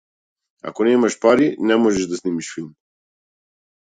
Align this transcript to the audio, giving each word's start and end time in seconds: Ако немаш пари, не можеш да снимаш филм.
Ако 0.69 0.81
немаш 0.87 1.19
пари, 1.25 1.55
не 1.59 1.75
можеш 1.77 2.07
да 2.07 2.17
снимаш 2.17 2.51
филм. 2.55 2.73